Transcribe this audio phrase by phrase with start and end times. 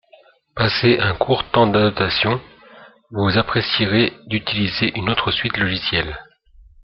[0.55, 2.41] passé un court temps d'adaptation,
[3.11, 6.17] vous apprécierez d'utiliser une autre suite logicielle